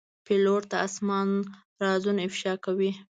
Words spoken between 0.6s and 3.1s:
د آسمان رازونه افشا کوي.